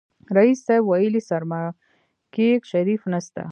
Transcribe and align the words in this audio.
ريس 0.37 0.57
صيب 0.67 0.83
ويلې 0.91 1.21
سرماکيک 1.29 2.61
شريف 2.71 3.01
نسته. 3.13 3.43